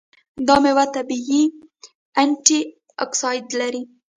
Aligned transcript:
دا 0.47 0.55
میوه 0.63 0.85
طبیعي 0.95 1.41
انټياکسیدان 2.21 3.49
لري. 3.59 3.81